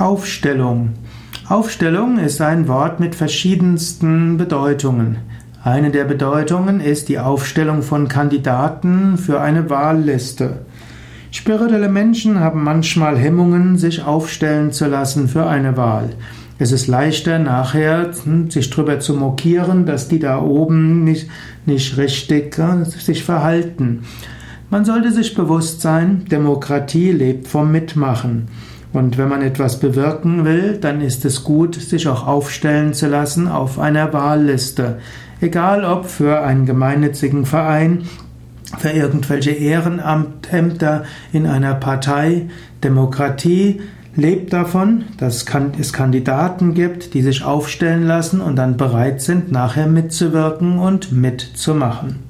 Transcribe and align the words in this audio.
Aufstellung. 0.00 0.94
Aufstellung 1.46 2.18
ist 2.18 2.40
ein 2.40 2.68
Wort 2.68 3.00
mit 3.00 3.14
verschiedensten 3.14 4.38
Bedeutungen. 4.38 5.18
Eine 5.62 5.90
der 5.90 6.04
Bedeutungen 6.04 6.80
ist 6.80 7.10
die 7.10 7.18
Aufstellung 7.18 7.82
von 7.82 8.08
Kandidaten 8.08 9.18
für 9.18 9.42
eine 9.42 9.68
Wahlliste. 9.68 10.60
Spirituelle 11.30 11.90
Menschen 11.90 12.40
haben 12.40 12.64
manchmal 12.64 13.18
Hemmungen, 13.18 13.76
sich 13.76 14.02
aufstellen 14.02 14.72
zu 14.72 14.86
lassen 14.86 15.28
für 15.28 15.46
eine 15.46 15.76
Wahl. 15.76 16.08
Es 16.58 16.72
ist 16.72 16.86
leichter 16.86 17.38
nachher, 17.38 18.10
sich 18.48 18.70
darüber 18.70 19.00
zu 19.00 19.12
mokieren, 19.12 19.84
dass 19.84 20.08
die 20.08 20.18
da 20.18 20.40
oben 20.40 21.04
nicht, 21.04 21.28
nicht 21.66 21.98
richtig 21.98 22.58
äh, 22.58 22.84
sich 22.84 23.22
verhalten. 23.22 24.04
Man 24.70 24.86
sollte 24.86 25.12
sich 25.12 25.34
bewusst 25.34 25.82
sein, 25.82 26.24
Demokratie 26.30 27.12
lebt 27.12 27.48
vom 27.48 27.70
Mitmachen. 27.70 28.48
Und 28.92 29.18
wenn 29.18 29.28
man 29.28 29.42
etwas 29.42 29.78
bewirken 29.78 30.44
will, 30.44 30.78
dann 30.80 31.00
ist 31.00 31.24
es 31.24 31.44
gut, 31.44 31.76
sich 31.76 32.08
auch 32.08 32.26
aufstellen 32.26 32.92
zu 32.92 33.06
lassen 33.06 33.46
auf 33.46 33.78
einer 33.78 34.12
Wahlliste. 34.12 34.98
Egal 35.40 35.84
ob 35.84 36.06
für 36.06 36.42
einen 36.42 36.66
gemeinnützigen 36.66 37.46
Verein, 37.46 38.04
für 38.78 38.90
irgendwelche 38.90 39.50
Ehrenämter 39.50 41.04
in 41.32 41.46
einer 41.46 41.74
Partei. 41.74 42.48
Demokratie 42.84 43.80
lebt 44.14 44.52
davon, 44.52 45.04
dass 45.18 45.44
es 45.78 45.92
Kandidaten 45.92 46.74
gibt, 46.74 47.14
die 47.14 47.22
sich 47.22 47.44
aufstellen 47.44 48.06
lassen 48.06 48.40
und 48.40 48.56
dann 48.56 48.76
bereit 48.76 49.22
sind, 49.22 49.50
nachher 49.50 49.86
mitzuwirken 49.86 50.78
und 50.78 51.12
mitzumachen. 51.12 52.29